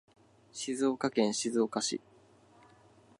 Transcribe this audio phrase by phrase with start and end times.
[0.51, 2.01] 静岡県静岡市